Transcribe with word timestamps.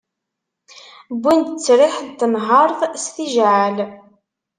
Wwin-d 1.13 1.47
ttesriḥ 1.51 1.95
n 2.01 2.09
tenhert 2.19 2.79
s 3.03 3.05
tijɛεal. 3.15 3.77